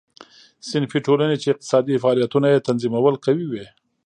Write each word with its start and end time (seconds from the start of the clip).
صنفي 0.69 0.99
ټولنې 1.07 1.35
چې 1.41 1.47
اقتصادي 1.53 1.95
فعالیتونه 2.03 2.47
یې 2.53 2.65
تنظیمول 2.67 3.15
قوي 3.25 3.45
وې. 3.49 3.65